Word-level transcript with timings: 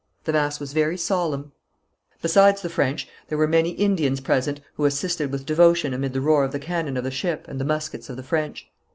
The 0.23 0.33
mass 0.33 0.59
was 0.59 0.73
very 0.73 0.97
solemn. 0.97 1.51
Besides 2.23 2.63
the 2.63 2.69
French, 2.71 3.07
there 3.27 3.37
were 3.37 3.47
many 3.47 3.69
Indians 3.73 4.19
present 4.19 4.59
who 4.73 4.85
assisted 4.85 5.31
with 5.31 5.45
devotion 5.45 5.93
amid 5.93 6.13
the 6.13 6.21
roar 6.21 6.43
of 6.43 6.51
the 6.53 6.57
cannon 6.59 6.97
of 6.97 7.03
the 7.03 7.11
ship, 7.11 7.45
and 7.47 7.61
the 7.61 7.65
muskets 7.65 8.09
of 8.09 8.15
the 8.17 8.23
French. 8.23 8.67